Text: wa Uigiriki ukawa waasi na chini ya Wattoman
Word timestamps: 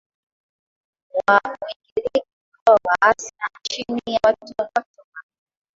wa 1.15 1.37
Uigiriki 1.51 2.23
ukawa 2.59 2.79
waasi 2.85 3.31
na 3.39 3.47
chini 3.63 4.01
ya 4.07 4.19
Wattoman 4.23 4.83